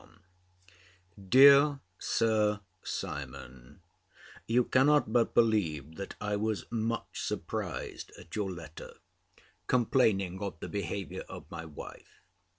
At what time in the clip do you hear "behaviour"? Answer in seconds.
10.69-11.21